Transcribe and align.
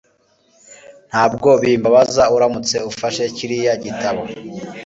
Ntabwo 1.09 1.49
bimbabaza 1.63 2.23
uramutse 2.35 2.77
ufashe 2.91 3.23
kiriya 3.35 3.73
gitabo 3.83 4.21